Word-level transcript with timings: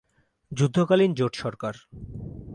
যুদ্ধকালীন 0.51 1.11
জোট 1.13 1.33
সরকার। 1.35 1.75